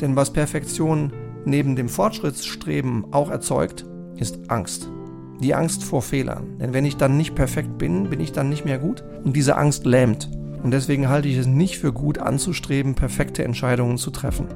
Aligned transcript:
Denn 0.00 0.14
was 0.14 0.32
Perfektion 0.32 1.12
neben 1.44 1.76
dem 1.76 1.88
Fortschrittsstreben 1.88 3.12
auch 3.12 3.30
erzeugt, 3.30 3.86
ist 4.16 4.50
Angst. 4.50 4.90
Die 5.40 5.54
Angst 5.54 5.84
vor 5.84 6.02
Fehlern. 6.02 6.58
Denn 6.58 6.72
wenn 6.72 6.84
ich 6.84 6.96
dann 6.96 7.16
nicht 7.16 7.34
perfekt 7.34 7.78
bin, 7.78 8.10
bin 8.10 8.20
ich 8.20 8.32
dann 8.32 8.48
nicht 8.48 8.64
mehr 8.64 8.78
gut. 8.78 9.04
Und 9.24 9.36
diese 9.36 9.56
Angst 9.56 9.86
lähmt. 9.86 10.30
Und 10.62 10.70
deswegen 10.70 11.08
halte 11.08 11.28
ich 11.28 11.36
es 11.36 11.46
nicht 11.46 11.78
für 11.78 11.92
gut 11.92 12.18
anzustreben, 12.18 12.94
perfekte 12.94 13.44
Entscheidungen 13.44 13.98
zu 13.98 14.10
treffen. 14.10 14.48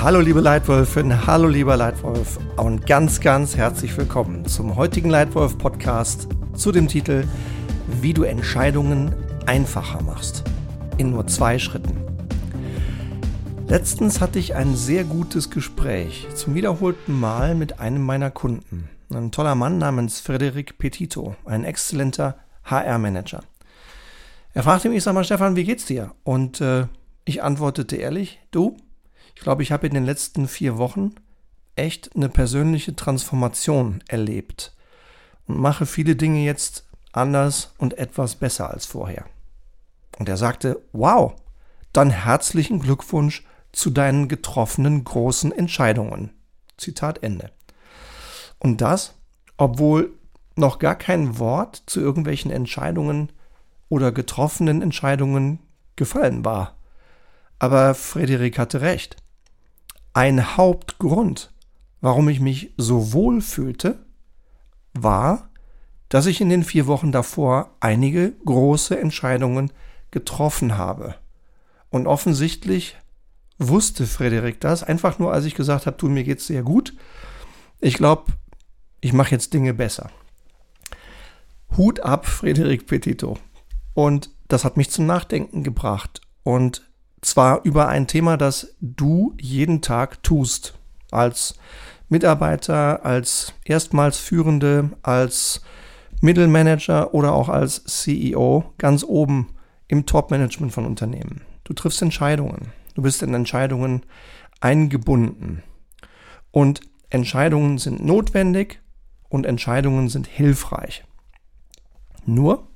Hallo 0.00 0.20
liebe 0.20 0.40
Leitwölfin, 0.40 1.26
hallo 1.26 1.48
lieber 1.48 1.78
Leitwolf 1.78 2.38
und 2.58 2.86
ganz, 2.86 3.22
ganz 3.22 3.56
herzlich 3.56 3.96
willkommen 3.96 4.44
zum 4.44 4.76
heutigen 4.76 5.08
Leitwolf 5.08 5.56
Podcast 5.56 6.28
zu 6.54 6.72
dem 6.72 6.88
Titel 6.88 7.24
Wie 8.02 8.12
du 8.12 8.24
Entscheidungen 8.24 9.14
einfacher 9.46 10.02
machst. 10.02 10.44
In 10.96 11.10
nur 11.10 11.26
zwei 11.26 11.58
Schritten. 11.58 11.98
Letztens 13.66 14.20
hatte 14.20 14.38
ich 14.38 14.54
ein 14.54 14.76
sehr 14.76 15.02
gutes 15.02 15.50
Gespräch 15.50 16.28
zum 16.36 16.54
wiederholten 16.54 17.18
Mal 17.18 17.56
mit 17.56 17.80
einem 17.80 18.02
meiner 18.02 18.30
Kunden. 18.30 18.88
Ein 19.12 19.32
toller 19.32 19.56
Mann 19.56 19.78
namens 19.78 20.20
Frederic 20.20 20.78
Petito, 20.78 21.34
ein 21.44 21.64
exzellenter 21.64 22.36
HR-Manager. 22.64 23.42
Er 24.52 24.62
fragte 24.62 24.88
mich, 24.88 25.02
sag 25.02 25.14
mal, 25.14 25.24
Stefan, 25.24 25.56
wie 25.56 25.64
geht's 25.64 25.86
dir? 25.86 26.14
Und 26.22 26.60
äh, 26.60 26.86
ich 27.24 27.42
antwortete 27.42 27.96
ehrlich, 27.96 28.38
du, 28.52 28.76
ich 29.34 29.42
glaube, 29.42 29.64
ich 29.64 29.72
habe 29.72 29.88
in 29.88 29.94
den 29.94 30.04
letzten 30.04 30.46
vier 30.46 30.78
Wochen 30.78 31.16
echt 31.74 32.14
eine 32.14 32.28
persönliche 32.28 32.94
Transformation 32.94 34.04
erlebt 34.06 34.72
und 35.48 35.58
mache 35.58 35.86
viele 35.86 36.14
Dinge 36.14 36.44
jetzt 36.44 36.86
anders 37.12 37.74
und 37.78 37.98
etwas 37.98 38.36
besser 38.36 38.70
als 38.70 38.86
vorher. 38.86 39.24
Und 40.18 40.28
er 40.28 40.36
sagte, 40.36 40.82
wow, 40.92 41.34
dann 41.92 42.10
herzlichen 42.10 42.80
Glückwunsch 42.80 43.44
zu 43.72 43.90
deinen 43.90 44.28
getroffenen 44.28 45.04
großen 45.04 45.52
Entscheidungen. 45.52 46.30
Zitat 46.76 47.22
Ende. 47.22 47.50
Und 48.58 48.80
das, 48.80 49.14
obwohl 49.56 50.12
noch 50.56 50.78
gar 50.78 50.94
kein 50.94 51.38
Wort 51.38 51.82
zu 51.86 52.00
irgendwelchen 52.00 52.50
Entscheidungen 52.50 53.32
oder 53.88 54.12
getroffenen 54.12 54.82
Entscheidungen 54.82 55.58
gefallen 55.96 56.44
war. 56.44 56.76
Aber 57.58 57.94
Frederik 57.94 58.58
hatte 58.58 58.80
recht. 58.80 59.16
Ein 60.12 60.56
Hauptgrund, 60.56 61.52
warum 62.00 62.28
ich 62.28 62.40
mich 62.40 62.72
so 62.76 63.12
wohl 63.12 63.40
fühlte, 63.40 64.04
war, 64.92 65.48
dass 66.08 66.26
ich 66.26 66.40
in 66.40 66.48
den 66.48 66.62
vier 66.62 66.86
Wochen 66.86 67.10
davor 67.10 67.70
einige 67.80 68.32
große 68.44 68.98
Entscheidungen 68.98 69.72
getroffen 70.14 70.78
habe. 70.78 71.16
Und 71.90 72.06
offensichtlich 72.06 72.96
wusste 73.58 74.06
Frederik 74.06 74.60
das, 74.60 74.82
einfach 74.82 75.18
nur 75.18 75.32
als 75.32 75.44
ich 75.44 75.54
gesagt 75.54 75.84
habe, 75.84 75.98
du, 75.98 76.08
mir 76.08 76.24
geht's 76.24 76.46
sehr 76.46 76.62
gut. 76.62 76.94
Ich 77.80 77.94
glaube, 77.94 78.32
ich 79.00 79.12
mache 79.12 79.32
jetzt 79.32 79.52
Dinge 79.52 79.74
besser. 79.74 80.10
Hut 81.76 82.00
ab, 82.00 82.26
Frederik 82.26 82.86
Petito. 82.86 83.36
Und 83.92 84.30
das 84.48 84.64
hat 84.64 84.76
mich 84.76 84.90
zum 84.90 85.04
Nachdenken 85.06 85.62
gebracht. 85.62 86.20
Und 86.42 86.88
zwar 87.20 87.64
über 87.64 87.88
ein 87.88 88.06
Thema, 88.06 88.36
das 88.36 88.74
du 88.80 89.34
jeden 89.40 89.82
Tag 89.82 90.22
tust. 90.22 90.74
Als 91.10 91.54
Mitarbeiter, 92.08 93.04
als 93.04 93.54
erstmals 93.64 94.18
Führende, 94.18 94.90
als 95.02 95.62
Mittelmanager 96.20 97.14
oder 97.14 97.32
auch 97.32 97.48
als 97.48 97.84
CEO 97.84 98.72
ganz 98.78 99.04
oben 99.04 99.53
im 99.88 100.06
Top-Management 100.06 100.72
von 100.72 100.86
Unternehmen. 100.86 101.42
Du 101.64 101.72
triffst 101.72 102.02
Entscheidungen. 102.02 102.72
Du 102.94 103.02
bist 103.02 103.22
in 103.22 103.34
Entscheidungen 103.34 104.02
eingebunden. 104.60 105.62
Und 106.50 106.80
Entscheidungen 107.10 107.78
sind 107.78 108.04
notwendig 108.04 108.80
und 109.28 109.46
Entscheidungen 109.46 110.08
sind 110.08 110.26
hilfreich. 110.26 111.04
Nur, 112.26 112.68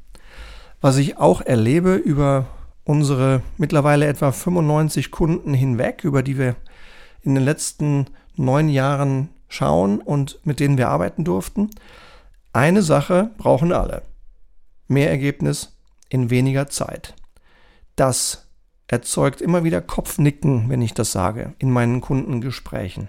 was 0.80 0.96
ich 0.96 1.18
auch 1.18 1.40
erlebe 1.40 1.94
über 1.94 2.46
unsere 2.84 3.42
mittlerweile 3.56 4.06
etwa 4.06 4.32
95 4.32 5.10
Kunden 5.10 5.54
hinweg, 5.54 6.04
über 6.04 6.22
die 6.22 6.38
wir 6.38 6.56
in 7.22 7.34
den 7.34 7.44
letzten 7.44 8.06
neun 8.36 8.68
Jahren 8.68 9.28
schauen 9.48 10.00
und 10.00 10.40
mit 10.44 10.60
denen 10.60 10.78
wir 10.78 10.88
arbeiten 10.88 11.24
durften, 11.24 11.70
eine 12.52 12.82
Sache 12.82 13.30
brauchen 13.38 13.72
alle. 13.72 14.02
Mehr 14.86 15.10
Ergebnis 15.10 15.77
in 16.08 16.30
weniger 16.30 16.68
Zeit. 16.68 17.14
Das 17.96 18.48
erzeugt 18.86 19.40
immer 19.40 19.64
wieder 19.64 19.80
Kopfnicken, 19.80 20.68
wenn 20.68 20.82
ich 20.82 20.94
das 20.94 21.12
sage, 21.12 21.54
in 21.58 21.70
meinen 21.70 22.00
Kundengesprächen. 22.00 23.08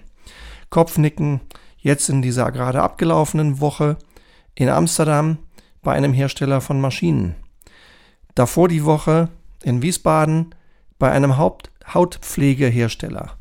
Kopfnicken 0.70 1.42
jetzt 1.78 2.10
in 2.10 2.22
dieser 2.22 2.52
gerade 2.52 2.82
abgelaufenen 2.82 3.62
Woche 3.62 3.98
in 4.56 4.70
Amsterdam 4.70 5.38
bei 5.82 5.94
einem 5.94 6.14
Hersteller 6.14 6.62
von 6.62 6.82
Maschinen. 6.82 7.36
Davor 8.36 8.68
die 8.68 8.84
Woche 8.84 9.30
in 9.64 9.81
Wiesbaden 9.81 10.54
bei 10.98 11.12
einem 11.12 11.38
Haupt 11.38 11.72
Hautpflegehersteller. 11.94 13.31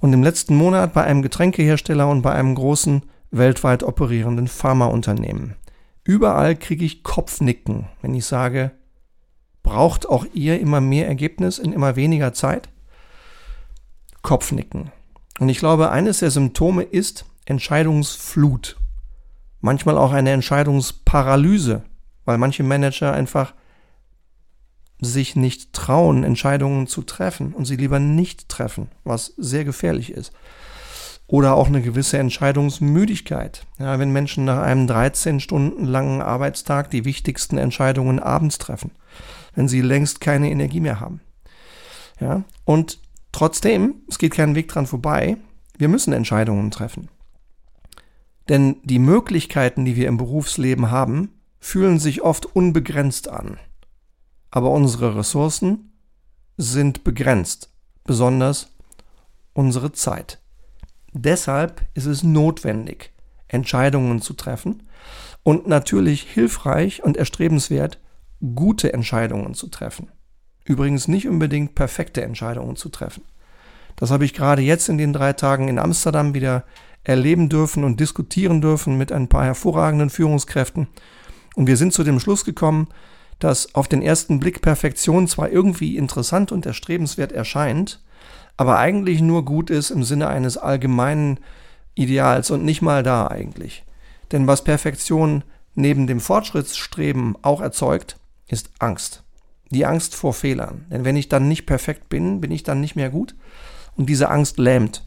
Und 0.00 0.12
im 0.12 0.22
letzten 0.22 0.56
Monat 0.56 0.92
bei 0.92 1.04
einem 1.04 1.22
Getränkehersteller 1.22 2.08
und 2.08 2.22
bei 2.22 2.32
einem 2.32 2.54
großen 2.54 3.02
weltweit 3.30 3.82
operierenden 3.82 4.46
Pharmaunternehmen. 4.46 5.56
Überall 6.04 6.54
kriege 6.56 6.84
ich 6.84 7.02
Kopfnicken, 7.02 7.88
wenn 8.00 8.14
ich 8.14 8.24
sage, 8.24 8.72
Braucht 9.68 10.08
auch 10.08 10.24
ihr 10.32 10.58
immer 10.60 10.80
mehr 10.80 11.06
Ergebnis 11.06 11.58
in 11.58 11.74
immer 11.74 11.94
weniger 11.94 12.32
Zeit? 12.32 12.70
Kopfnicken. 14.22 14.92
Und 15.40 15.50
ich 15.50 15.58
glaube, 15.58 15.90
eines 15.90 16.20
der 16.20 16.30
Symptome 16.30 16.84
ist 16.84 17.26
Entscheidungsflut. 17.44 18.78
Manchmal 19.60 19.98
auch 19.98 20.12
eine 20.12 20.30
Entscheidungsparalyse, 20.30 21.82
weil 22.24 22.38
manche 22.38 22.62
Manager 22.62 23.12
einfach 23.12 23.52
sich 25.02 25.36
nicht 25.36 25.74
trauen, 25.74 26.24
Entscheidungen 26.24 26.86
zu 26.86 27.02
treffen 27.02 27.52
und 27.52 27.66
sie 27.66 27.76
lieber 27.76 27.98
nicht 27.98 28.48
treffen, 28.48 28.88
was 29.04 29.34
sehr 29.36 29.66
gefährlich 29.66 30.12
ist. 30.12 30.32
Oder 31.26 31.56
auch 31.56 31.66
eine 31.66 31.82
gewisse 31.82 32.16
Entscheidungsmüdigkeit. 32.16 33.66
Ja, 33.78 33.98
wenn 33.98 34.14
Menschen 34.14 34.46
nach 34.46 34.62
einem 34.62 34.86
13 34.86 35.40
Stunden 35.40 35.84
langen 35.84 36.22
Arbeitstag 36.22 36.88
die 36.90 37.04
wichtigsten 37.04 37.58
Entscheidungen 37.58 38.18
abends 38.18 38.56
treffen 38.56 38.92
wenn 39.54 39.68
sie 39.68 39.80
längst 39.80 40.20
keine 40.20 40.50
Energie 40.50 40.80
mehr 40.80 41.00
haben. 41.00 41.20
Ja, 42.20 42.44
und 42.64 42.98
trotzdem, 43.32 44.02
es 44.08 44.18
geht 44.18 44.34
kein 44.34 44.54
Weg 44.54 44.68
dran 44.68 44.86
vorbei, 44.86 45.36
wir 45.76 45.88
müssen 45.88 46.12
Entscheidungen 46.12 46.70
treffen. 46.70 47.08
Denn 48.48 48.76
die 48.82 48.98
Möglichkeiten, 48.98 49.84
die 49.84 49.96
wir 49.96 50.08
im 50.08 50.16
Berufsleben 50.16 50.90
haben, 50.90 51.32
fühlen 51.60 51.98
sich 51.98 52.22
oft 52.22 52.46
unbegrenzt 52.46 53.28
an. 53.28 53.58
Aber 54.50 54.70
unsere 54.70 55.16
Ressourcen 55.16 55.92
sind 56.56 57.04
begrenzt, 57.04 57.70
besonders 58.04 58.74
unsere 59.52 59.92
Zeit. 59.92 60.40
Deshalb 61.12 61.86
ist 61.94 62.06
es 62.06 62.22
notwendig, 62.22 63.12
Entscheidungen 63.48 64.20
zu 64.20 64.34
treffen 64.34 64.84
und 65.42 65.66
natürlich 65.66 66.22
hilfreich 66.22 67.02
und 67.02 67.16
erstrebenswert, 67.16 67.98
gute 68.54 68.92
Entscheidungen 68.92 69.54
zu 69.54 69.68
treffen. 69.68 70.08
Übrigens 70.64 71.08
nicht 71.08 71.28
unbedingt 71.28 71.74
perfekte 71.74 72.22
Entscheidungen 72.22 72.76
zu 72.76 72.88
treffen. 72.88 73.22
Das 73.96 74.10
habe 74.10 74.24
ich 74.24 74.34
gerade 74.34 74.62
jetzt 74.62 74.88
in 74.88 74.98
den 74.98 75.12
drei 75.12 75.32
Tagen 75.32 75.68
in 75.68 75.78
Amsterdam 75.78 76.34
wieder 76.34 76.64
erleben 77.04 77.48
dürfen 77.48 77.84
und 77.84 78.00
diskutieren 78.00 78.60
dürfen 78.60 78.98
mit 78.98 79.12
ein 79.12 79.28
paar 79.28 79.44
hervorragenden 79.44 80.10
Führungskräften. 80.10 80.88
Und 81.56 81.66
wir 81.66 81.76
sind 81.76 81.92
zu 81.92 82.04
dem 82.04 82.20
Schluss 82.20 82.44
gekommen, 82.44 82.88
dass 83.38 83.74
auf 83.74 83.88
den 83.88 84.02
ersten 84.02 84.40
Blick 84.40 84.62
Perfektion 84.62 85.26
zwar 85.26 85.50
irgendwie 85.50 85.96
interessant 85.96 86.52
und 86.52 86.66
erstrebenswert 86.66 87.32
erscheint, 87.32 88.02
aber 88.56 88.78
eigentlich 88.78 89.20
nur 89.20 89.44
gut 89.44 89.70
ist 89.70 89.90
im 89.90 90.02
Sinne 90.02 90.28
eines 90.28 90.58
allgemeinen 90.58 91.40
Ideals 91.94 92.50
und 92.50 92.64
nicht 92.64 92.82
mal 92.82 93.02
da 93.02 93.28
eigentlich. 93.28 93.84
Denn 94.32 94.46
was 94.46 94.64
Perfektion 94.64 95.44
neben 95.74 96.06
dem 96.06 96.20
Fortschrittsstreben 96.20 97.36
auch 97.42 97.60
erzeugt, 97.60 98.17
ist 98.48 98.70
Angst. 98.78 99.22
Die 99.70 99.86
Angst 99.86 100.14
vor 100.14 100.34
Fehlern. 100.34 100.86
Denn 100.90 101.04
wenn 101.04 101.16
ich 101.16 101.28
dann 101.28 101.46
nicht 101.46 101.66
perfekt 101.66 102.08
bin, 102.08 102.40
bin 102.40 102.50
ich 102.50 102.62
dann 102.62 102.80
nicht 102.80 102.96
mehr 102.96 103.10
gut. 103.10 103.34
Und 103.96 104.08
diese 104.08 104.30
Angst 104.30 104.58
lähmt. 104.58 105.04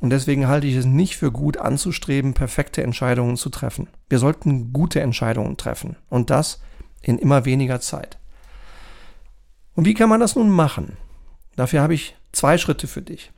Und 0.00 0.10
deswegen 0.10 0.48
halte 0.48 0.66
ich 0.66 0.76
es 0.76 0.86
nicht 0.86 1.16
für 1.16 1.30
gut 1.30 1.56
anzustreben, 1.56 2.32
perfekte 2.32 2.82
Entscheidungen 2.82 3.36
zu 3.36 3.50
treffen. 3.50 3.88
Wir 4.08 4.18
sollten 4.18 4.72
gute 4.72 5.00
Entscheidungen 5.00 5.56
treffen. 5.56 5.96
Und 6.08 6.30
das 6.30 6.60
in 7.02 7.18
immer 7.18 7.44
weniger 7.44 7.80
Zeit. 7.80 8.18
Und 9.74 9.84
wie 9.84 9.94
kann 9.94 10.08
man 10.08 10.20
das 10.20 10.34
nun 10.34 10.50
machen? 10.50 10.96
Dafür 11.56 11.82
habe 11.82 11.94
ich 11.94 12.16
zwei 12.32 12.58
Schritte 12.58 12.86
für 12.86 13.02
dich, 13.02 13.32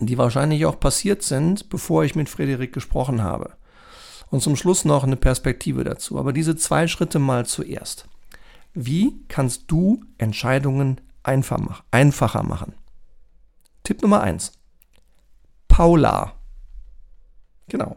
die 0.00 0.18
wahrscheinlich 0.18 0.66
auch 0.66 0.78
passiert 0.78 1.22
sind, 1.22 1.68
bevor 1.68 2.04
ich 2.04 2.14
mit 2.14 2.28
Frederik 2.28 2.72
gesprochen 2.72 3.22
habe. 3.22 3.52
Und 4.30 4.42
zum 4.42 4.56
Schluss 4.56 4.84
noch 4.84 5.04
eine 5.04 5.16
Perspektive 5.16 5.84
dazu. 5.84 6.18
Aber 6.18 6.32
diese 6.32 6.56
zwei 6.56 6.86
Schritte 6.86 7.18
mal 7.18 7.46
zuerst. 7.46 8.06
Wie 8.80 9.24
kannst 9.26 9.64
du 9.72 10.04
Entscheidungen 10.18 11.00
einfacher 11.24 12.42
machen. 12.44 12.74
Tipp 13.82 14.02
Nummer 14.02 14.20
eins: 14.20 14.52
Paula. 15.66 16.34
Genau, 17.68 17.96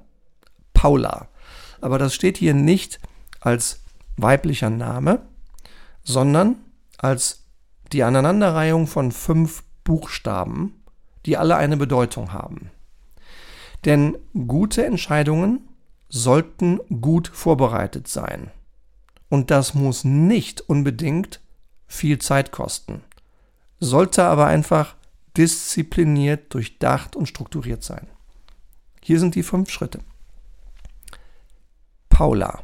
Paula. 0.73 1.27
Aber 1.81 1.99
das 1.99 2.15
steht 2.15 2.37
hier 2.37 2.55
nicht 2.55 2.99
als 3.41 3.83
weiblicher 4.17 4.71
Name, 4.71 5.21
sondern 6.03 6.55
als 6.97 7.43
die 7.91 8.01
Aneinanderreihung 8.01 8.87
von 8.87 9.11
fünf 9.11 9.63
Buchstaben, 9.83 10.81
die 11.27 11.37
alle 11.37 11.57
eine 11.57 11.77
Bedeutung 11.77 12.33
haben. 12.33 12.71
Denn 13.85 14.17
gute 14.47 14.83
Entscheidungen 14.83 15.67
sollten 16.09 16.79
gut 17.01 17.27
vorbereitet 17.27 18.07
sein. 18.07 18.49
Und 19.31 19.49
das 19.49 19.73
muss 19.73 20.03
nicht 20.03 20.59
unbedingt 20.59 21.39
viel 21.87 22.19
Zeit 22.19 22.51
kosten, 22.51 23.01
sollte 23.79 24.25
aber 24.25 24.47
einfach 24.47 24.97
diszipliniert, 25.37 26.53
durchdacht 26.53 27.15
und 27.15 27.27
strukturiert 27.27 27.81
sein. 27.81 28.07
Hier 29.01 29.21
sind 29.21 29.35
die 29.35 29.43
fünf 29.43 29.69
Schritte. 29.69 30.01
Paula. 32.09 32.61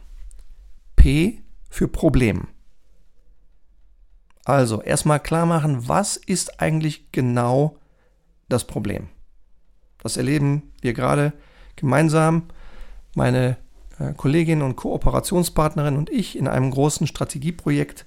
P 0.97 1.41
für 1.69 1.87
Problem. 1.87 2.49
Also 4.43 4.81
erstmal 4.81 5.21
klar 5.21 5.45
machen, 5.45 5.87
was 5.87 6.17
ist 6.17 6.59
eigentlich 6.59 7.13
genau 7.13 7.77
das 8.49 8.67
Problem. 8.67 9.07
Das 9.99 10.17
erleben 10.17 10.73
wir 10.81 10.91
gerade 10.91 11.31
gemeinsam, 11.77 12.49
meine 13.15 13.55
Kollegin 14.15 14.61
und 14.61 14.75
Kooperationspartnerin 14.75 15.97
und 15.97 16.09
ich 16.09 16.37
in 16.37 16.47
einem 16.47 16.71
großen 16.71 17.07
Strategieprojekt 17.07 18.05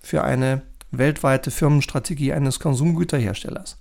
für 0.00 0.24
eine 0.24 0.62
weltweite 0.90 1.50
Firmenstrategie 1.50 2.32
eines 2.32 2.58
Konsumgüterherstellers. 2.58 3.80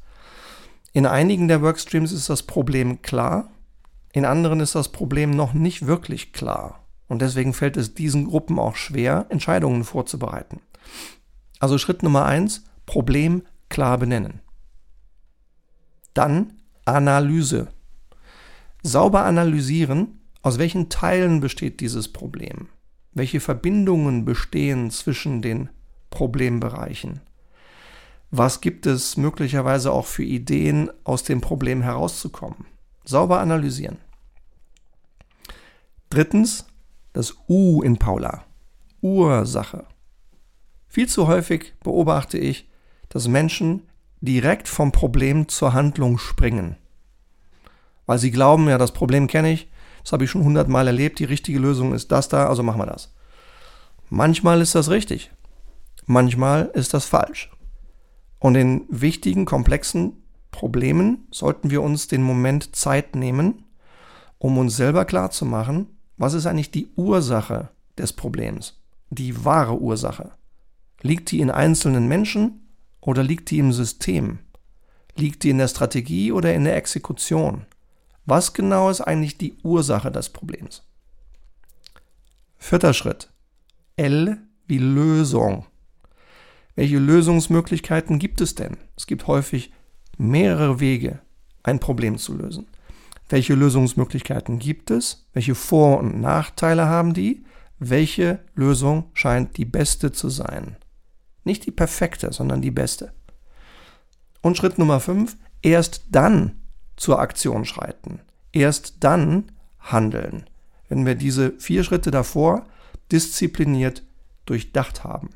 In 0.93 1.05
einigen 1.05 1.47
der 1.47 1.61
Workstreams 1.61 2.11
ist 2.11 2.29
das 2.29 2.43
Problem 2.43 3.01
klar, 3.01 3.49
in 4.11 4.25
anderen 4.25 4.59
ist 4.59 4.75
das 4.75 4.89
Problem 4.89 5.31
noch 5.31 5.53
nicht 5.53 5.85
wirklich 5.85 6.33
klar. 6.33 6.83
Und 7.07 7.21
deswegen 7.21 7.53
fällt 7.53 7.77
es 7.77 7.93
diesen 7.93 8.27
Gruppen 8.27 8.59
auch 8.59 8.75
schwer, 8.75 9.25
Entscheidungen 9.29 9.83
vorzubereiten. 9.83 10.61
Also 11.59 11.77
Schritt 11.77 12.03
Nummer 12.03 12.25
eins, 12.25 12.63
Problem 12.85 13.43
klar 13.69 13.97
benennen. 13.97 14.41
Dann 16.13 16.53
Analyse. 16.85 17.67
Sauber 18.81 19.25
analysieren, 19.25 20.18
aus 20.41 20.57
welchen 20.57 20.89
Teilen 20.89 21.39
besteht 21.41 21.79
dieses 21.79 22.07
Problem? 22.11 22.69
Welche 23.11 23.39
Verbindungen 23.39 24.25
bestehen 24.25 24.91
zwischen 24.91 25.41
den 25.41 25.69
Problembereichen? 26.09 27.21
Was 28.31 28.61
gibt 28.61 28.85
es 28.85 29.17
möglicherweise 29.17 29.91
auch 29.91 30.05
für 30.05 30.23
Ideen, 30.23 30.89
aus 31.03 31.23
dem 31.23 31.41
Problem 31.41 31.81
herauszukommen? 31.81 32.65
Sauber 33.03 33.39
analysieren. 33.39 33.97
Drittens, 36.09 36.67
das 37.13 37.35
U 37.47 37.81
in 37.81 37.97
Paula. 37.97 38.43
Ursache. 39.01 39.85
Viel 40.87 41.07
zu 41.07 41.27
häufig 41.27 41.73
beobachte 41.83 42.37
ich, 42.37 42.69
dass 43.09 43.27
Menschen 43.27 43.83
direkt 44.21 44.67
vom 44.67 44.91
Problem 44.91 45.47
zur 45.47 45.73
Handlung 45.73 46.17
springen. 46.17 46.77
Weil 48.05 48.19
sie 48.19 48.31
glauben, 48.31 48.67
ja, 48.69 48.77
das 48.77 48.91
Problem 48.91 49.27
kenne 49.27 49.51
ich, 49.51 49.69
das 50.09 50.13
habe 50.13 50.23
ich 50.23 50.31
schon 50.31 50.43
hundertmal 50.43 50.87
erlebt, 50.87 51.19
die 51.19 51.25
richtige 51.25 51.59
Lösung 51.59 51.93
ist 51.93 52.11
das 52.11 52.29
da, 52.29 52.47
also 52.47 52.63
machen 52.63 52.81
wir 52.81 52.87
das. 52.87 53.13
Manchmal 54.09 54.59
ist 54.59 54.73
das 54.73 54.89
richtig, 54.89 55.29
manchmal 56.07 56.71
ist 56.73 56.95
das 56.95 57.05
falsch. 57.05 57.51
Und 58.39 58.55
in 58.55 58.85
wichtigen, 58.89 59.45
komplexen 59.45 60.23
Problemen 60.49 61.27
sollten 61.29 61.69
wir 61.69 61.83
uns 61.83 62.07
den 62.07 62.23
Moment 62.23 62.75
Zeit 62.75 63.15
nehmen, 63.15 63.65
um 64.39 64.57
uns 64.57 64.75
selber 64.75 65.05
klarzumachen, 65.05 65.85
was 66.17 66.33
ist 66.33 66.47
eigentlich 66.47 66.71
die 66.71 66.87
Ursache 66.95 67.69
des 67.95 68.13
Problems, 68.13 68.81
die 69.11 69.45
wahre 69.45 69.79
Ursache. 69.79 70.31
Liegt 71.03 71.29
die 71.29 71.39
in 71.39 71.51
einzelnen 71.51 72.07
Menschen 72.07 72.67
oder 72.99 73.21
liegt 73.21 73.51
die 73.51 73.59
im 73.59 73.73
System? 73.73 74.39
Liegt 75.15 75.43
die 75.43 75.51
in 75.51 75.59
der 75.59 75.67
Strategie 75.67 76.31
oder 76.31 76.55
in 76.55 76.63
der 76.63 76.77
Exekution? 76.77 77.67
Was 78.25 78.53
genau 78.53 78.89
ist 78.89 79.01
eigentlich 79.01 79.37
die 79.37 79.57
Ursache 79.63 80.11
des 80.11 80.29
Problems? 80.29 80.83
Vierter 82.57 82.93
Schritt. 82.93 83.29
L 83.95 84.37
wie 84.67 84.77
Lösung. 84.77 85.65
Welche 86.75 86.99
Lösungsmöglichkeiten 86.99 88.19
gibt 88.19 88.41
es 88.41 88.55
denn? 88.55 88.77
Es 88.95 89.07
gibt 89.07 89.27
häufig 89.27 89.73
mehrere 90.17 90.79
Wege, 90.79 91.19
ein 91.63 91.79
Problem 91.79 92.17
zu 92.17 92.35
lösen. 92.35 92.67
Welche 93.29 93.53
Lösungsmöglichkeiten 93.53 94.59
gibt 94.59 94.91
es? 94.91 95.27
Welche 95.33 95.55
Vor- 95.55 95.99
und 95.99 96.19
Nachteile 96.19 96.87
haben 96.87 97.13
die? 97.13 97.45
Welche 97.79 98.39
Lösung 98.55 99.11
scheint 99.13 99.57
die 99.57 99.65
beste 99.65 100.11
zu 100.11 100.29
sein? 100.29 100.77
Nicht 101.43 101.65
die 101.65 101.71
perfekte, 101.71 102.33
sondern 102.33 102.61
die 102.61 102.71
beste. 102.71 103.13
Und 104.41 104.57
Schritt 104.57 104.77
Nummer 104.77 104.99
5, 104.99 105.37
erst 105.61 106.05
dann 106.09 106.59
zur 106.99 107.19
Aktion 107.19 107.65
schreiten. 107.65 108.19
Erst 108.51 108.95
dann 108.99 109.51
handeln, 109.79 110.45
wenn 110.87 111.05
wir 111.05 111.15
diese 111.15 111.51
vier 111.53 111.83
Schritte 111.83 112.11
davor 112.11 112.65
diszipliniert 113.11 114.03
durchdacht 114.45 115.03
haben. 115.03 115.29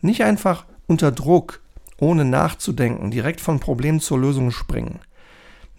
Nicht 0.00 0.24
einfach 0.24 0.64
unter 0.86 1.12
Druck, 1.12 1.60
ohne 1.98 2.24
nachzudenken, 2.24 3.10
direkt 3.10 3.40
von 3.40 3.60
Problem 3.60 4.00
zur 4.00 4.18
Lösung 4.18 4.50
springen. 4.50 5.00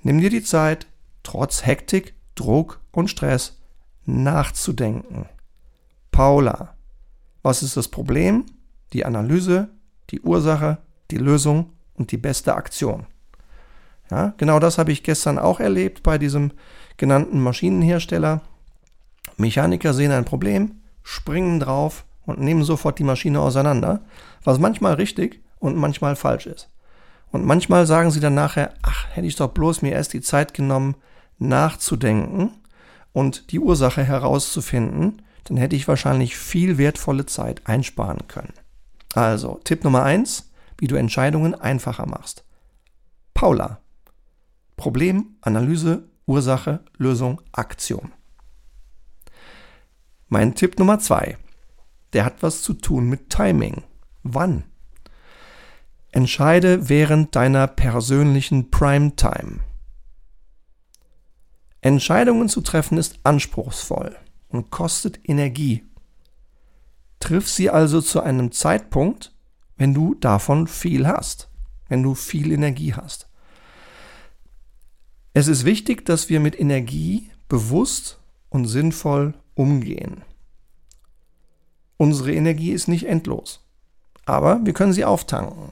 Nimm 0.03 0.19
dir 0.19 0.29
die 0.29 0.43
Zeit, 0.43 0.87
trotz 1.23 1.65
Hektik, 1.65 2.13
Druck 2.35 2.79
und 2.91 3.09
Stress 3.09 3.59
nachzudenken. 4.05 5.25
Paula, 6.11 6.75
was 7.41 7.63
ist 7.63 7.75
das 7.75 7.87
Problem? 7.87 8.45
die 8.93 9.05
Analyse, 9.05 9.69
die 10.11 10.21
Ursache, 10.21 10.77
die 11.11 11.17
Lösung 11.17 11.71
und 11.95 12.11
die 12.11 12.17
beste 12.17 12.55
Aktion. 12.55 13.07
Ja, 14.11 14.33
genau 14.37 14.59
das 14.59 14.77
habe 14.77 14.91
ich 14.91 15.03
gestern 15.03 15.39
auch 15.39 15.59
erlebt 15.59 16.03
bei 16.03 16.17
diesem 16.17 16.51
genannten 16.97 17.39
Maschinenhersteller. 17.39 18.41
Mechaniker 19.37 19.93
sehen 19.93 20.11
ein 20.11 20.25
Problem, 20.25 20.81
springen 21.01 21.59
drauf 21.59 22.05
und 22.25 22.39
nehmen 22.39 22.63
sofort 22.63 22.99
die 22.99 23.03
Maschine 23.03 23.39
auseinander, 23.39 24.01
was 24.43 24.59
manchmal 24.59 24.93
richtig 24.95 25.41
und 25.59 25.75
manchmal 25.75 26.15
falsch 26.15 26.45
ist. 26.45 26.69
Und 27.31 27.45
manchmal 27.45 27.87
sagen 27.87 28.11
sie 28.11 28.19
dann 28.19 28.35
nachher, 28.35 28.73
ach, 28.83 29.07
hätte 29.11 29.27
ich 29.27 29.35
doch 29.35 29.49
bloß 29.49 29.81
mir 29.81 29.93
erst 29.93 30.13
die 30.13 30.21
Zeit 30.21 30.53
genommen, 30.53 30.95
nachzudenken 31.39 32.51
und 33.11 33.51
die 33.51 33.59
Ursache 33.59 34.03
herauszufinden, 34.03 35.21
dann 35.45 35.57
hätte 35.57 35.75
ich 35.75 35.87
wahrscheinlich 35.87 36.37
viel 36.37 36.77
wertvolle 36.77 37.25
Zeit 37.25 37.65
einsparen 37.65 38.27
können. 38.27 38.53
Also, 39.15 39.59
Tipp 39.63 39.83
Nummer 39.83 40.03
eins, 40.03 40.51
wie 40.77 40.87
du 40.87 40.95
Entscheidungen 40.95 41.55
einfacher 41.55 42.05
machst. 42.05 42.43
Paula. 43.33 43.79
Problem, 44.75 45.37
Analyse, 45.41 46.09
Ursache, 46.25 46.83
Lösung, 46.97 47.41
Aktion. 47.51 48.11
Mein 50.27 50.55
Tipp 50.55 50.79
Nummer 50.79 50.99
zwei, 50.99 51.37
der 52.13 52.25
hat 52.25 52.41
was 52.41 52.61
zu 52.61 52.73
tun 52.73 53.09
mit 53.09 53.29
Timing. 53.29 53.83
Wann? 54.23 54.63
Entscheide 56.11 56.89
während 56.89 57.35
deiner 57.35 57.67
persönlichen 57.67 58.71
Primetime. 58.71 59.59
Entscheidungen 61.81 62.47
zu 62.49 62.61
treffen 62.61 62.97
ist 62.97 63.19
anspruchsvoll 63.23 64.15
und 64.47 64.69
kostet 64.69 65.27
Energie. 65.27 65.83
Triff 67.19 67.49
sie 67.49 67.69
also 67.69 67.99
zu 67.99 68.21
einem 68.21 68.51
Zeitpunkt, 68.51 69.35
wenn 69.75 69.93
du 69.93 70.15
davon 70.15 70.67
viel 70.67 71.07
hast, 71.07 71.49
wenn 71.89 72.03
du 72.03 72.15
viel 72.15 72.51
Energie 72.51 72.93
hast. 72.93 73.29
Es 75.33 75.47
ist 75.47 75.65
wichtig, 75.65 76.05
dass 76.05 76.29
wir 76.29 76.39
mit 76.39 76.59
Energie 76.59 77.29
bewusst 77.49 78.19
und 78.49 78.65
sinnvoll 78.65 79.33
umgehen. 79.55 80.21
Unsere 81.97 82.33
Energie 82.33 82.71
ist 82.71 82.87
nicht 82.87 83.07
endlos, 83.07 83.65
aber 84.25 84.63
wir 84.63 84.73
können 84.73 84.93
sie 84.93 85.05
auftanken. 85.05 85.71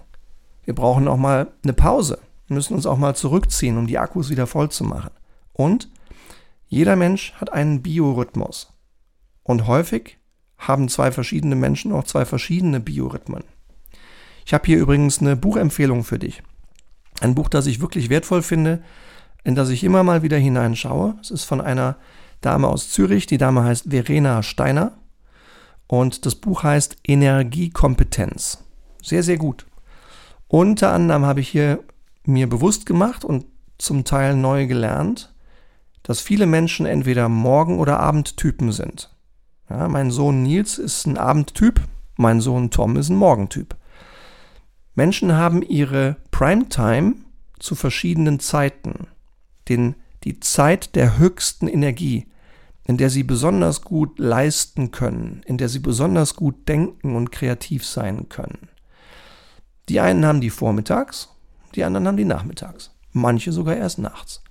Wir 0.63 0.74
brauchen 0.74 1.08
auch 1.08 1.18
mal 1.18 1.51
eine 1.63 1.74
Pause, 1.74 2.20
müssen 2.48 2.74
uns 2.74 2.86
auch 2.86 2.98
mal 2.98 3.15
zurückziehen, 3.15 3.77
um 3.77 3.88
die 3.88 4.00
Akkus 4.00 4.30
wieder 4.30 4.48
voll 4.48 4.70
zu 4.70 4.84
machen. 4.84 5.12
Und 5.53 5.89
jeder 6.68 6.96
Mensch 6.96 7.34
hat 7.34 7.53
einen 7.53 7.82
Biorhythmus. 7.82 8.74
Und 9.44 9.68
häufig 9.68 10.18
haben 10.58 10.89
zwei 10.89 11.12
verschiedene 11.12 11.56
Menschen 11.56 11.91
auch 11.91 12.03
zwei 12.03 12.25
verschiedene 12.25 12.80
Biorhythmen. 12.80 13.44
Ich 14.46 14.53
habe 14.53 14.65
hier 14.65 14.80
übrigens 14.80 15.20
eine 15.20 15.36
Buchempfehlung 15.36 16.03
für 16.03 16.20
dich. 16.20 16.41
Ein 17.20 17.36
Buch, 17.36 17.50
das 17.50 17.68
ich 17.68 17.82
wirklich 17.82 18.10
wertvoll 18.10 18.41
finde, 18.41 18.82
in 19.43 19.55
das 19.55 19.69
ich 19.69 19.83
immer 19.83 20.03
mal 20.03 20.24
wieder 20.24 20.38
hineinschaue. 20.38 21.15
Es 21.21 21.31
ist 21.31 21.43
von 21.43 21.62
einer 21.62 21.98
Dame 22.41 22.67
aus 22.67 22.89
Zürich. 22.89 23.25
Die 23.25 23.38
Dame 23.38 23.63
heißt 23.63 23.88
Verena 23.89 24.43
Steiner. 24.43 24.93
Und 25.88 26.25
das 26.25 26.36
Buch 26.36 26.63
heißt 26.63 26.98
Energiekompetenz. 27.05 28.63
Sehr, 29.01 29.24
sehr 29.24 29.38
gut. 29.38 29.65
Unter 30.48 30.91
anderem 30.91 31.25
habe 31.25 31.39
ich 31.39 31.50
hier 31.50 31.83
mir 32.25 32.48
bewusst 32.48 32.86
gemacht 32.86 33.25
und 33.25 33.45
zum 33.77 34.03
Teil 34.03 34.36
neu 34.36 34.67
gelernt, 34.67 35.33
dass 36.03 36.21
viele 36.21 36.45
Menschen 36.45 36.86
entweder 36.86 37.29
Morgen- 37.29 37.79
oder 37.79 38.00
Abendtypen 38.00 38.71
sind. 38.71 39.10
Ja, 39.69 39.88
mein 39.88 40.12
Sohn 40.12 40.43
Nils 40.43 40.77
ist 40.77 41.07
ein 41.07 41.17
Abendtyp, 41.17 41.81
mein 42.17 42.41
Sohn 42.41 42.69
Tom 42.69 42.98
ist 42.98 43.10
ein 43.10 43.15
Morgentyp. 43.15 43.75
Menschen 44.93 45.33
haben 45.33 45.62
ihre 45.62 46.17
Primetime 46.31 47.15
zu 47.60 47.75
verschiedenen 47.75 48.39
Zeiten. 48.39 49.07
Den, 49.71 49.95
die 50.25 50.41
Zeit 50.41 50.95
der 50.95 51.17
höchsten 51.17 51.67
Energie, 51.67 52.27
in 52.83 52.97
der 52.97 53.09
sie 53.09 53.23
besonders 53.23 53.83
gut 53.83 54.19
leisten 54.19 54.91
können, 54.91 55.41
in 55.45 55.57
der 55.57 55.69
sie 55.69 55.79
besonders 55.79 56.35
gut 56.35 56.67
denken 56.67 57.15
und 57.15 57.31
kreativ 57.31 57.85
sein 57.85 58.27
können. 58.27 58.67
Die 59.87 60.01
einen 60.01 60.25
haben 60.25 60.41
die 60.41 60.49
vormittags, 60.49 61.29
die 61.73 61.85
anderen 61.85 62.05
haben 62.07 62.17
die 62.17 62.25
nachmittags, 62.25 62.91
manche 63.13 63.53
sogar 63.53 63.77
erst 63.77 63.97
nachts. 63.97 64.43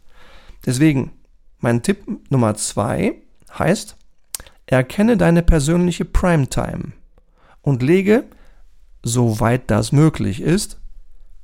Deswegen, 0.65 1.13
mein 1.59 1.83
Tipp 1.83 2.07
Nummer 2.31 2.55
zwei 2.55 3.17
heißt, 3.59 3.97
erkenne 4.65 5.19
deine 5.19 5.43
persönliche 5.43 6.07
Primetime 6.07 6.93
und 7.61 7.83
lege, 7.83 8.25
soweit 9.03 9.71
das 9.71 9.93
möglich 9.93 10.41
ist, 10.41 10.81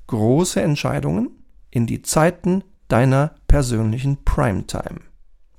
große 0.07 0.63
Entscheidungen 0.63 1.31
in 1.71 1.87
die 1.87 2.01
Zeiten 2.01 2.65
deiner 2.89 3.35
persönlichen 3.57 4.23
Primetime. 4.23 5.01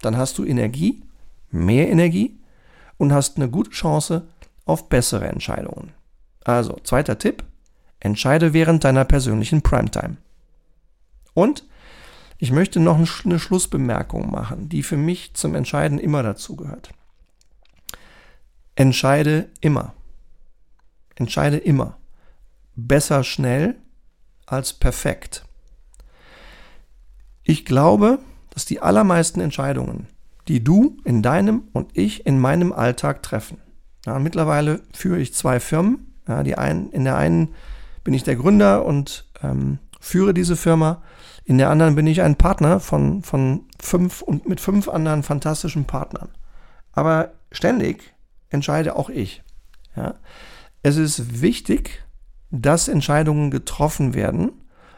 Dann 0.02 0.18
hast 0.18 0.38
du 0.38 0.46
Energie, 0.46 1.02
mehr 1.50 1.90
Energie 1.90 2.38
und 2.98 3.12
hast 3.12 3.38
eine 3.38 3.50
gute 3.50 3.72
Chance 3.72 4.28
auf 4.66 4.88
bessere 4.88 5.28
Entscheidungen. 5.28 5.94
Also, 6.44 6.78
zweiter 6.84 7.18
Tipp, 7.18 7.44
entscheide 8.00 8.54
während 8.54 8.84
deiner 8.84 9.04
persönlichen 9.04 9.64
Primetime. 9.64 10.18
Und 11.34 11.66
ich 12.38 12.52
möchte 12.52 12.80
noch 12.80 13.00
eine 13.26 13.40
Schlussbemerkung 13.40 14.30
machen, 14.30 14.70
die 14.70 14.84
für 14.84 14.96
mich 14.96 15.34
zum 15.34 15.56
Entscheiden 15.56 15.98
immer 15.98 16.22
dazugehört. 16.22 16.92
Entscheide 18.76 19.50
immer. 19.60 19.96
Entscheide 21.16 21.58
immer. 21.58 21.98
Besser 22.76 23.24
schnell 23.24 23.76
als 24.46 24.72
perfekt. 24.74 25.47
Ich 27.50 27.64
glaube, 27.64 28.20
dass 28.50 28.66
die 28.66 28.82
allermeisten 28.82 29.40
Entscheidungen, 29.40 30.08
die 30.50 30.62
du 30.62 30.98
in 31.06 31.22
deinem 31.22 31.64
und 31.72 31.98
ich 31.98 32.26
in 32.26 32.42
meinem 32.42 32.74
Alltag 32.74 33.24
treffen. 33.24 33.60
Ja, 34.06 34.20
mittlerweile 34.20 34.82
führe 34.94 35.18
ich 35.20 35.34
zwei 35.34 35.62
Firmen. 35.62 36.14
Ja, 36.28 36.44
die 36.44 36.58
einen, 36.58 36.92
in 36.92 37.06
der 37.06 37.16
einen 37.16 37.56
bin 38.04 38.14
ich 38.14 38.24
der 38.24 38.36
Gründer 38.36 38.86
und 38.86 39.30
ähm, 39.42 39.80
führe 40.02 40.34
diese 40.34 40.58
Firma. 40.58 41.02
In 41.46 41.58
der 41.58 41.70
anderen 41.70 41.96
bin 41.96 42.06
ich 42.06 42.22
ein 42.22 42.36
Partner 42.36 42.82
von, 42.82 43.24
von 43.24 43.64
fünf 43.80 44.22
und 44.22 44.50
mit 44.50 44.60
fünf 44.60 44.90
anderen 44.90 45.24
fantastischen 45.24 45.86
Partnern. 45.86 46.28
Aber 46.92 47.32
ständig 47.54 48.14
entscheide 48.50 48.98
auch 48.98 49.10
ich. 49.10 49.42
Ja? 49.96 50.16
Es 50.84 50.98
ist 50.98 51.42
wichtig, 51.42 52.04
dass 52.52 52.90
Entscheidungen 52.90 53.52
getroffen 53.52 54.14
werden 54.14 54.52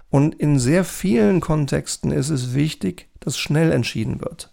und 0.09 0.35
in 0.35 0.59
sehr 0.59 0.83
vielen 0.83 1.39
Kontexten 1.39 2.11
ist 2.11 2.29
es 2.29 2.53
wichtig, 2.53 3.09
dass 3.19 3.37
schnell 3.37 3.71
entschieden 3.71 4.21
wird. 4.21 4.51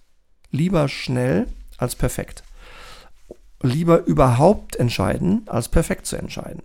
Lieber 0.51 0.89
schnell 0.89 1.47
als 1.79 1.95
perfekt. 1.95 2.43
Lieber 3.63 4.05
überhaupt 4.05 4.77
entscheiden, 4.77 5.43
als 5.47 5.69
perfekt 5.69 6.07
zu 6.07 6.17
entscheiden. 6.17 6.63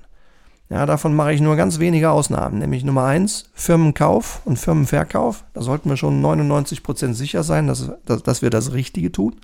Ja, 0.69 0.85
davon 0.85 1.13
mache 1.13 1.33
ich 1.33 1.41
nur 1.41 1.57
ganz 1.57 1.79
wenige 1.79 2.11
Ausnahmen, 2.11 2.59
nämlich 2.59 2.85
Nummer 2.85 3.03
eins 3.03 3.49
Firmenkauf 3.53 4.41
und 4.45 4.57
Firmenverkauf. 4.57 5.43
Da 5.53 5.61
sollten 5.61 5.89
wir 5.89 5.97
schon 5.97 6.21
99 6.21 6.81
Prozent 6.81 7.15
sicher 7.15 7.43
sein, 7.43 7.67
dass, 7.67 7.91
dass, 8.05 8.23
dass 8.23 8.41
wir 8.41 8.49
das 8.49 8.71
Richtige 8.71 9.11
tun. 9.11 9.35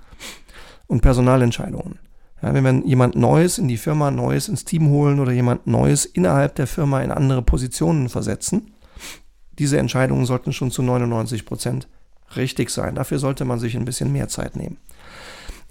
Und 0.86 1.02
Personalentscheidungen. 1.02 1.98
Ja, 2.40 2.54
wenn 2.54 2.64
wir 2.64 2.86
jemand 2.86 3.14
Neues 3.14 3.58
in 3.58 3.68
die 3.68 3.76
Firma, 3.76 4.10
Neues 4.10 4.48
ins 4.48 4.64
Team 4.64 4.88
holen 4.88 5.20
oder 5.20 5.32
jemand 5.32 5.66
Neues 5.66 6.06
innerhalb 6.06 6.54
der 6.54 6.66
Firma 6.66 7.02
in 7.02 7.10
andere 7.10 7.42
Positionen 7.42 8.08
versetzen, 8.08 8.72
diese 9.58 9.78
Entscheidungen 9.78 10.26
sollten 10.26 10.52
schon 10.52 10.70
zu 10.70 10.82
99 10.82 11.44
Prozent 11.44 11.88
richtig 12.36 12.70
sein. 12.70 12.94
Dafür 12.94 13.18
sollte 13.18 13.44
man 13.44 13.58
sich 13.58 13.76
ein 13.76 13.84
bisschen 13.84 14.12
mehr 14.12 14.28
Zeit 14.28 14.56
nehmen. 14.56 14.76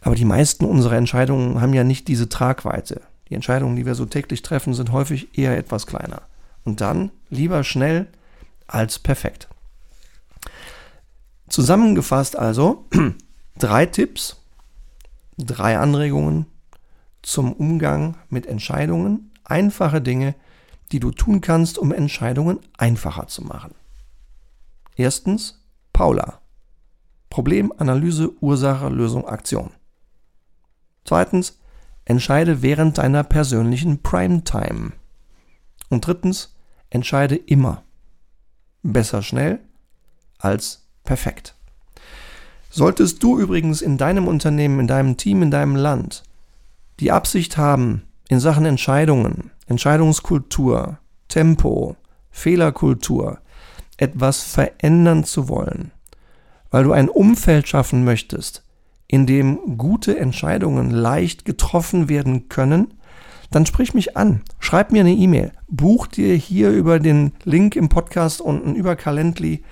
Aber 0.01 0.15
die 0.15 0.25
meisten 0.25 0.65
unserer 0.65 0.96
Entscheidungen 0.96 1.62
haben 1.62 1.74
ja 1.74 1.84
nicht 1.84 2.08
diese 2.08 2.29
Tragweite. 2.29 3.01
Die 3.29 3.36
Entscheidungen, 3.36 3.75
die 3.75 3.86
wir 3.86 3.96
so 3.96 4.06
täglich 4.06 4.41
treffen, 4.41 4.74
sind 4.74 4.91
häufig 4.91 5.38
eher 5.38 5.58
etwas 5.58 5.88
kleiner. 5.88 6.22
Und 6.63 6.82
dann 6.82 7.12
lieber 7.29 7.63
schnell 7.63 8.08
als 8.67 9.00
perfekt. 9.00 9.48
Zusammengefasst 11.50 12.38
also 12.38 12.86
drei 13.58 13.86
Tipps, 13.86 14.38
drei 15.38 15.77
Anregungen 15.77 16.46
zum 17.22 17.53
Umgang 17.53 18.17
mit 18.29 18.46
Entscheidungen, 18.46 19.32
einfache 19.44 20.01
Dinge, 20.01 20.36
die 20.91 21.00
du 21.00 21.12
tun 21.12 21.41
kannst, 21.41 21.77
um 21.77 21.91
Entscheidungen 21.91 22.60
einfacher 22.77 23.27
zu 23.27 23.44
machen. 23.44 23.74
Erstens, 24.96 25.63
Paula. 25.94 26.41
Problem, 27.29 27.74
Analyse, 27.77 28.32
Ursache, 28.41 28.89
Lösung, 28.89 29.27
Aktion. 29.27 29.72
Zweitens, 31.03 31.60
entscheide 32.06 32.62
während 32.62 32.98
deiner 32.98 33.24
persönlichen 33.24 34.01
Primetime. 34.01 34.94
Und 35.89 36.08
drittens, 36.08 36.56
entscheide 36.89 37.36
immer. 37.36 37.84
Besser 38.82 39.22
schnell 39.22 39.60
als 40.39 40.88
perfekt. 41.03 41.56
Solltest 42.70 43.24
du 43.24 43.39
übrigens 43.39 43.82
in 43.82 43.98
deinem 43.98 44.27
Unternehmen, 44.27 44.79
in 44.79 44.88
deinem 44.88 45.17
Team, 45.17 45.41
in 45.41 45.51
deinem 45.51 45.75
Land 45.75 46.24
die 47.00 47.12
Absicht 47.12 47.58
haben, 47.58 48.03
in 48.29 48.39
Sachen 48.39 48.65
Entscheidungen, 48.65 49.51
Entscheidungskultur, 49.68 50.98
Tempo, 51.28 51.96
Fehlerkultur 52.32 53.40
etwas 53.98 54.44
verändern 54.44 55.24
zu 55.24 55.50
wollen, 55.50 55.92
weil 56.72 56.84
du 56.84 56.92
ein 56.92 57.10
Umfeld 57.10 57.68
schaffen 57.68 58.04
möchtest, 58.04 58.64
in 59.08 59.26
dem 59.26 59.78
gute 59.78 60.18
Entscheidungen 60.18 60.92
leicht 60.92 61.46
getroffen 61.46 62.10
werden 62.10 62.50
können, 62.50 62.94
dann 63.52 63.66
sprich 63.66 63.94
mich 63.94 64.18
an, 64.18 64.42
schreib 64.60 64.92
mir 64.92 65.02
eine 65.02 65.14
E-Mail, 65.14 65.52
buch 65.68 66.08
dir 66.08 66.36
hier 66.36 66.72
über 66.72 67.00
den 67.00 67.32
Link 67.44 67.76
im 67.76 67.90
Podcast 67.90 68.42
unten 68.42 68.76
über 68.76 68.96
Calendly 68.96 69.64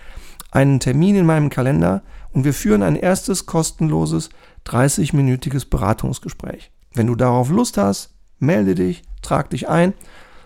einen 0.52 0.80
Termin 0.80 1.16
in 1.16 1.26
meinem 1.26 1.50
Kalender 1.50 2.02
und 2.32 2.46
wir 2.46 2.54
führen 2.54 2.84
ein 2.84 2.96
erstes 2.96 3.46
kostenloses 3.46 4.30
30-minütiges 4.66 5.70
Beratungsgespräch. 5.70 6.72
Wenn 6.94 7.08
du 7.08 7.16
darauf 7.16 7.50
Lust 7.50 7.78
hast, 7.78 8.14
melde 8.40 8.74
dich, 8.74 9.04
trag 9.26 9.50
dich 9.50 9.68
ein 9.68 9.94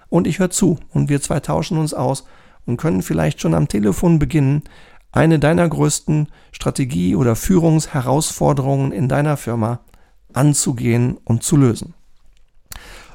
und 0.09 0.27
ich 0.27 0.39
höre 0.39 0.49
zu 0.49 0.79
und 0.89 1.09
wir 1.09 1.21
zwei 1.21 1.39
tauschen 1.39 1.77
uns 1.77 1.93
aus 1.93 2.25
und 2.65 2.77
können 2.77 3.01
vielleicht 3.01 3.41
schon 3.41 3.53
am 3.53 3.67
Telefon 3.67 4.19
beginnen, 4.19 4.63
eine 5.11 5.39
deiner 5.39 5.67
größten 5.67 6.27
Strategie- 6.51 7.15
oder 7.15 7.35
Führungsherausforderungen 7.35 8.91
in 8.91 9.07
deiner 9.07 9.37
Firma 9.37 9.79
anzugehen 10.33 11.17
und 11.23 11.43
zu 11.43 11.57
lösen. 11.57 11.93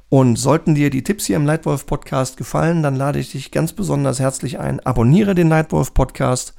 Und 0.08 0.36
sollten 0.36 0.74
dir 0.74 0.90
die 0.90 1.02
Tipps 1.02 1.26
hier 1.26 1.36
im 1.36 1.46
Leitwolf 1.46 1.86
Podcast 1.86 2.36
gefallen, 2.36 2.82
dann 2.82 2.94
lade 2.94 3.18
ich 3.18 3.32
dich 3.32 3.50
ganz 3.50 3.72
besonders 3.72 4.20
herzlich 4.20 4.58
ein. 4.58 4.80
Abonniere 4.80 5.34
den 5.34 5.48
Leitwolf 5.48 5.94
Podcast 5.94 6.54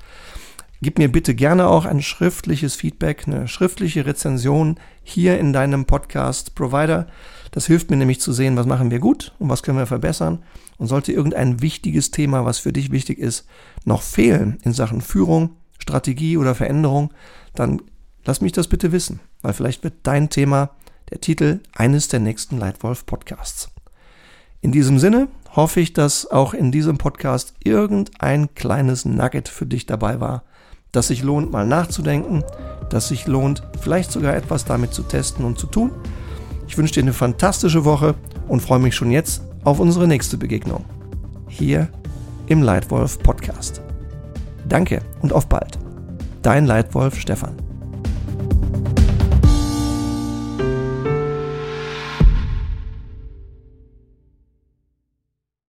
Gib 0.86 1.00
mir 1.00 1.12
bitte 1.12 1.34
gerne 1.34 1.68
auch 1.68 1.86
ein 1.86 2.04
schriftliches 2.04 2.76
Feedback, 2.76 3.24
eine 3.26 3.48
schriftliche 3.48 4.06
Rezension 4.06 4.80
hier 5.02 5.40
in 5.40 5.52
deinem 5.52 5.86
Podcast-Provider. 5.86 7.08
Das 7.50 7.66
hilft 7.66 7.90
mir 7.90 7.98
nämlich 7.98 8.22
zu 8.22 8.32
sehen, 8.32 8.56
was 8.56 8.68
machen 8.68 8.92
wir 8.92 9.00
gut 9.00 9.34
und 9.40 9.50
was 9.50 9.64
können 9.64 9.80
wir 9.80 9.88
verbessern. 9.88 10.44
Und 10.78 10.86
sollte 10.86 11.12
irgendein 11.12 11.64
wichtiges 11.64 12.12
Thema, 12.12 12.46
was 12.46 12.60
für 12.60 12.72
dich 12.72 12.92
wichtig 12.92 13.18
ist, 13.18 13.48
noch 13.84 14.04
fehlen 14.04 14.60
in 14.62 14.74
Sachen 14.74 15.02
Führung, 15.02 15.56
Strategie 15.80 16.38
oder 16.38 16.54
Veränderung, 16.54 17.12
dann 17.56 17.82
lass 18.24 18.42
mich 18.42 18.52
das 18.52 18.68
bitte 18.68 18.92
wissen, 18.92 19.22
weil 19.42 19.54
vielleicht 19.54 19.84
wird 19.84 19.96
dein 20.04 20.30
Thema 20.30 20.70
der 21.10 21.20
Titel 21.20 21.62
eines 21.74 22.10
der 22.10 22.20
nächsten 22.20 22.60
Leitwolf 22.60 23.08
Podcasts. 23.08 23.72
In 24.62 24.72
diesem 24.72 25.00
Sinne 25.00 25.30
hoffe 25.56 25.80
ich, 25.80 25.94
dass 25.94 26.30
auch 26.30 26.54
in 26.54 26.72
diesem 26.72 27.00
Podcast 27.00 27.56
irgendein 27.64 28.54
kleines 28.54 29.04
Nugget 29.04 29.50
für 29.50 29.66
dich 29.66 29.88
dabei 29.88 30.20
war, 30.20 30.44
dass 30.96 31.08
sich 31.08 31.24
lohnt, 31.24 31.52
mal 31.52 31.66
nachzudenken, 31.66 32.44
dass 32.90 33.08
sich 33.08 33.28
lohnt, 33.28 33.64
vielleicht 33.82 34.12
sogar 34.12 34.36
etwas 34.36 34.66
damit 34.66 34.94
zu 34.94 35.04
testen 35.04 35.46
und 35.46 35.60
zu 35.60 35.68
tun. 35.68 35.92
Ich 36.68 36.78
wünsche 36.78 36.94
dir 36.94 37.02
eine 37.02 37.14
fantastische 37.14 37.86
Woche 37.86 38.16
und 38.48 38.62
freue 38.62 38.80
mich 38.80 38.96
schon 38.96 39.12
jetzt 39.12 39.44
auf 39.64 39.80
unsere 39.80 40.08
nächste 40.08 40.38
Begegnung. 40.38 40.86
Hier 41.48 41.90
im 42.48 42.62
Leitwolf 42.62 43.20
Podcast. 43.20 43.82
Danke 44.68 45.02
und 45.22 45.34
auf 45.34 45.48
bald. 45.48 45.78
Dein 46.42 46.66
Leitwolf 46.66 47.20
Stefan. 47.20 47.65